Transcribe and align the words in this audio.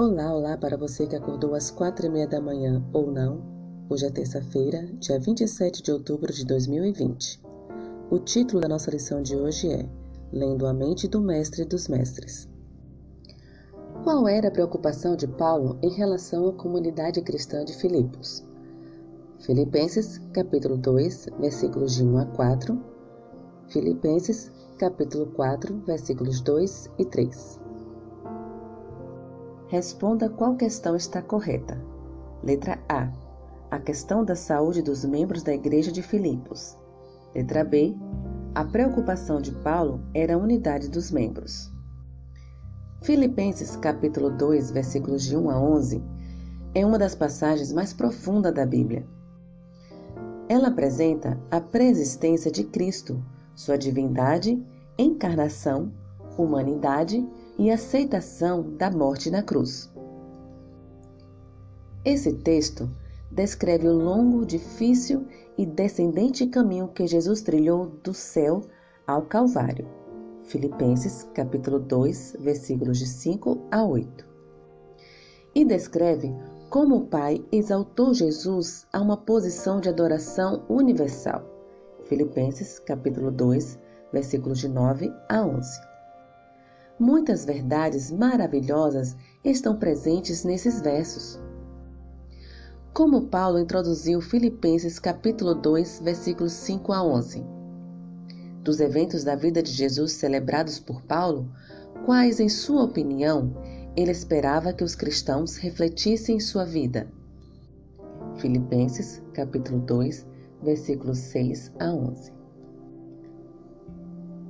Olá, 0.00 0.32
olá 0.32 0.56
para 0.56 0.76
você 0.76 1.08
que 1.08 1.16
acordou 1.16 1.56
às 1.56 1.72
quatro 1.72 2.06
e 2.06 2.08
meia 2.08 2.28
da 2.28 2.40
manhã 2.40 2.80
ou 2.92 3.10
não. 3.10 3.42
Hoje 3.90 4.06
é 4.06 4.10
terça-feira, 4.10 4.86
dia 5.00 5.18
27 5.18 5.82
de 5.82 5.90
outubro 5.90 6.32
de 6.32 6.46
2020. 6.46 7.42
O 8.08 8.20
título 8.20 8.60
da 8.60 8.68
nossa 8.68 8.92
lição 8.92 9.20
de 9.20 9.34
hoje 9.34 9.68
é 9.68 9.88
Lendo 10.32 10.68
a 10.68 10.72
Mente 10.72 11.08
do 11.08 11.20
Mestre 11.20 11.64
dos 11.64 11.88
Mestres. 11.88 12.48
Qual 14.04 14.28
era 14.28 14.46
a 14.46 14.52
preocupação 14.52 15.16
de 15.16 15.26
Paulo 15.26 15.76
em 15.82 15.90
relação 15.90 16.48
à 16.48 16.52
comunidade 16.52 17.20
cristã 17.20 17.64
de 17.64 17.74
Filipos? 17.74 18.46
Filipenses, 19.40 20.18
capítulo 20.32 20.76
2, 20.76 21.26
versículos 21.40 21.96
de 21.96 22.04
1 22.04 22.18
a 22.18 22.26
4. 22.26 22.80
Filipenses, 23.66 24.52
capítulo 24.78 25.26
4, 25.32 25.76
versículos 25.84 26.40
2 26.40 26.88
e 27.00 27.04
3. 27.04 27.67
Responda 29.68 30.30
qual 30.30 30.56
questão 30.56 30.96
está 30.96 31.20
correta. 31.20 31.78
Letra 32.42 32.78
A. 32.88 33.12
A 33.70 33.78
questão 33.78 34.24
da 34.24 34.34
saúde 34.34 34.80
dos 34.80 35.04
membros 35.04 35.42
da 35.42 35.52
Igreja 35.52 35.92
de 35.92 36.02
Filipos. 36.02 36.74
Letra 37.34 37.64
B. 37.64 37.94
A 38.54 38.64
preocupação 38.64 39.42
de 39.42 39.52
Paulo 39.52 40.00
era 40.14 40.34
a 40.34 40.38
unidade 40.38 40.88
dos 40.88 41.10
membros. 41.10 41.70
Filipenses 43.02 43.76
capítulo 43.76 44.30
2, 44.30 44.70
versículos 44.70 45.22
de 45.24 45.36
1 45.36 45.50
a 45.50 45.60
11, 45.60 46.02
é 46.74 46.86
uma 46.86 46.98
das 46.98 47.14
passagens 47.14 47.70
mais 47.70 47.92
profundas 47.92 48.54
da 48.54 48.64
Bíblia. 48.64 49.06
Ela 50.48 50.68
apresenta 50.68 51.38
a 51.50 51.60
preexistência 51.60 52.50
de 52.50 52.64
Cristo, 52.64 53.22
sua 53.54 53.76
divindade, 53.76 54.64
encarnação, 54.98 55.92
humanidade 56.38 57.22
e 57.58 57.70
aceitação 57.70 58.62
da 58.76 58.90
morte 58.90 59.30
na 59.30 59.42
cruz. 59.42 59.92
Esse 62.04 62.32
texto 62.32 62.88
descreve 63.30 63.88
o 63.88 63.92
longo, 63.92 64.46
difícil 64.46 65.26
e 65.58 65.66
descendente 65.66 66.46
caminho 66.46 66.88
que 66.88 67.06
Jesus 67.06 67.42
trilhou 67.42 67.86
do 68.02 68.14
céu 68.14 68.62
ao 69.06 69.22
Calvário. 69.22 69.86
Filipenses 70.44 71.28
capítulo 71.34 71.78
2, 71.78 72.36
versículos 72.38 72.98
de 72.98 73.06
5 73.06 73.66
a 73.70 73.84
8. 73.84 74.24
E 75.54 75.64
descreve 75.64 76.32
como 76.70 76.96
o 76.96 77.06
Pai 77.06 77.44
exaltou 77.50 78.14
Jesus 78.14 78.86
a 78.92 79.00
uma 79.00 79.16
posição 79.16 79.80
de 79.80 79.88
adoração 79.88 80.64
universal. 80.68 81.42
Filipenses 82.04 82.78
capítulo 82.78 83.30
2, 83.30 83.78
versículos 84.12 84.58
de 84.58 84.68
9 84.68 85.12
a 85.28 85.42
11. 85.42 85.97
Muitas 86.98 87.44
verdades 87.44 88.10
maravilhosas 88.10 89.16
estão 89.44 89.76
presentes 89.78 90.42
nesses 90.42 90.80
versos. 90.80 91.38
Como 92.92 93.28
Paulo 93.28 93.60
introduziu 93.60 94.20
Filipenses 94.20 94.98
capítulo 94.98 95.54
2, 95.54 96.00
versículos 96.02 96.52
5 96.54 96.92
a 96.92 97.04
11. 97.04 97.46
Dos 98.64 98.80
eventos 98.80 99.22
da 99.22 99.36
vida 99.36 99.62
de 99.62 99.70
Jesus 99.70 100.14
celebrados 100.14 100.80
por 100.80 101.00
Paulo, 101.02 101.48
quais, 102.04 102.40
em 102.40 102.48
sua 102.48 102.82
opinião, 102.82 103.54
ele 103.96 104.10
esperava 104.10 104.72
que 104.72 104.82
os 104.82 104.96
cristãos 104.96 105.56
refletissem 105.56 106.38
em 106.38 106.40
sua 106.40 106.64
vida? 106.64 107.06
Filipenses 108.38 109.22
capítulo 109.32 109.78
2, 109.78 110.26
versículos 110.64 111.18
6 111.18 111.72
a 111.78 111.92
11. 111.92 112.32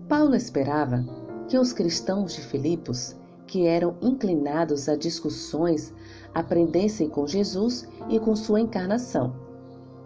Paulo 0.09 0.35
esperava 0.35 1.28
que 1.49 1.59
os 1.59 1.73
cristãos 1.73 2.35
de 2.35 2.43
Filipos, 2.43 3.17
que 3.47 3.67
eram 3.67 3.97
inclinados 4.03 4.89
a 4.89 4.95
discussões, 4.95 5.95
aprendessem 6.35 7.09
com 7.09 7.27
Jesus 7.27 7.89
e 8.11 8.21
com 8.21 8.37
sua 8.37 8.61
encarnação. 8.61 9.35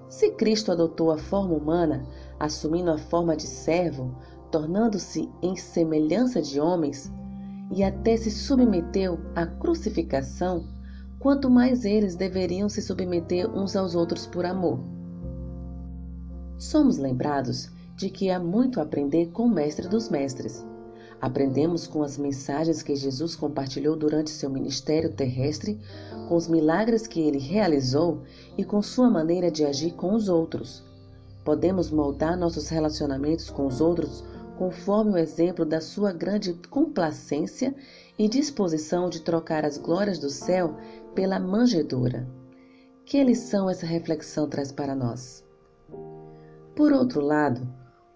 Se 0.09 0.31
Cristo 0.31 0.71
adotou 0.71 1.11
a 1.11 1.19
forma 1.19 1.55
humana, 1.55 2.05
assumindo 2.39 2.91
a 2.91 2.99
forma 2.99 3.37
de 3.37 3.47
servo, 3.47 4.15
tornando-se 4.53 5.29
em 5.43 5.57
semelhança 5.57 6.41
de 6.41 6.61
homens, 6.61 7.13
e 7.73 7.83
até 7.83 8.17
se 8.17 8.31
submeteu 8.31 9.19
à 9.35 9.45
crucificação, 9.47 10.69
quanto 11.19 11.51
mais 11.51 11.85
eles 11.85 12.15
deveriam 12.15 12.69
se 12.69 12.83
submeter 12.83 13.51
uns 13.51 13.75
aos 13.75 13.95
outros 13.95 14.27
por 14.27 14.45
amor. 14.45 14.79
Somos 16.59 16.99
lembrados 16.99 17.71
de 17.97 18.11
que 18.11 18.31
há 18.31 18.39
muito 18.39 18.79
a 18.79 18.83
aprender 18.85 19.31
com 19.31 19.47
o 19.47 19.51
Mestre 19.51 19.89
dos 19.89 20.09
Mestres. 20.09 20.65
Aprendemos 21.23 21.87
com 21.87 22.03
as 22.03 22.19
mensagens 22.19 22.83
que 22.83 22.97
Jesus 22.97 23.37
compartilhou 23.37 23.95
durante 23.95 24.29
seu 24.29 24.51
ministério 24.51 25.09
terrestre, 25.09 25.79
com 26.29 26.35
os 26.35 26.49
milagres 26.49 27.07
que 27.07 27.21
ele 27.21 27.39
realizou 27.39 28.23
e 28.59 28.65
com 28.65 28.83
sua 28.83 29.09
maneira 29.09 29.49
de 29.49 29.65
agir 29.65 29.93
com 29.93 30.15
os 30.15 30.29
outros. 30.29 30.83
Podemos 31.45 31.93
moldar 31.93 32.37
nossos 32.37 32.69
relacionamentos 32.69 33.51
com 33.51 33.69
os 33.69 33.81
outros 33.81 34.25
conforme 34.59 35.13
o 35.13 35.17
exemplo 35.17 35.65
da 35.65 35.81
sua 35.81 36.13
grande 36.13 36.55
complacência 36.69 37.73
e 38.19 38.29
disposição 38.29 39.09
de 39.09 39.21
trocar 39.21 39.65
as 39.65 39.79
glórias 39.79 40.19
do 40.19 40.29
céu 40.29 40.77
pela 41.15 41.39
manjedoura. 41.39 42.27
Que 43.07 43.23
lição 43.23 43.71
essa 43.71 43.87
reflexão 43.87 44.49
traz 44.49 44.73
para 44.73 44.97
nós? 44.97 45.45
Por 46.75 46.93
outro 46.93 47.21
lado, 47.21 47.61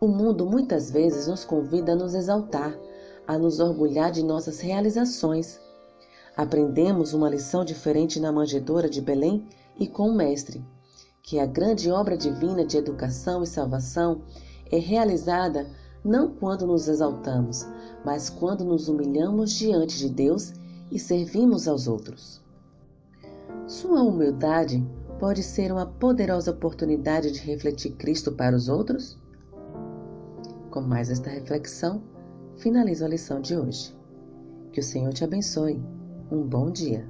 o 0.00 0.08
mundo 0.08 0.44
muitas 0.44 0.90
vezes 0.90 1.26
nos 1.26 1.44
convida 1.44 1.92
a 1.92 1.96
nos 1.96 2.14
exaltar, 2.14 2.76
a 3.26 3.38
nos 3.38 3.60
orgulhar 3.60 4.10
de 4.10 4.22
nossas 4.22 4.60
realizações. 4.60 5.58
Aprendemos 6.36 7.14
uma 7.14 7.28
lição 7.28 7.64
diferente 7.64 8.20
na 8.20 8.30
manjedoura 8.30 8.88
de 8.88 9.00
Belém 9.00 9.46
e 9.78 9.86
com 9.86 10.08
o 10.08 10.14
Mestre, 10.14 10.64
que 11.22 11.38
a 11.38 11.46
grande 11.46 11.90
obra 11.90 12.16
divina 12.16 12.64
de 12.64 12.76
educação 12.76 13.42
e 13.42 13.46
salvação 13.46 14.22
é 14.70 14.78
realizada 14.78 15.66
não 16.04 16.30
quando 16.30 16.66
nos 16.66 16.86
exaltamos, 16.86 17.66
mas 18.04 18.30
quando 18.30 18.64
nos 18.64 18.88
humilhamos 18.88 19.52
diante 19.52 19.98
de 19.98 20.08
Deus 20.08 20.52
e 20.90 20.98
servimos 20.98 21.66
aos 21.66 21.88
outros. 21.88 22.40
Sua 23.66 24.02
humildade 24.02 24.86
pode 25.18 25.42
ser 25.42 25.72
uma 25.72 25.86
poderosa 25.86 26.52
oportunidade 26.52 27.32
de 27.32 27.40
refletir 27.40 27.92
Cristo 27.96 28.30
para 28.32 28.54
os 28.54 28.68
outros? 28.68 29.18
Com 30.70 30.82
mais 30.82 31.10
esta 31.10 31.30
reflexão, 31.30 32.02
finalizo 32.56 33.04
a 33.04 33.08
lição 33.08 33.40
de 33.40 33.56
hoje. 33.56 33.94
Que 34.72 34.80
o 34.80 34.82
Senhor 34.82 35.12
te 35.12 35.24
abençoe. 35.24 35.80
Um 36.30 36.42
bom 36.42 36.70
dia. 36.70 37.06